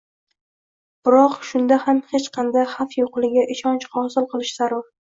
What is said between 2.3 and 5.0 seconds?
qanday xavf yo‘qligiga ishonch hosil qilish zarur.